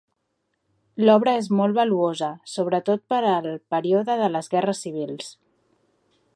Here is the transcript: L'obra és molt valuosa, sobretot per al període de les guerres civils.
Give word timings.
L'obra 1.05 1.33
és 1.41 1.49
molt 1.59 1.75
valuosa, 1.81 2.31
sobretot 2.55 3.05
per 3.15 3.21
al 3.35 3.47
període 3.75 4.19
de 4.23 4.33
les 4.37 4.53
guerres 4.55 4.85
civils. 4.87 5.33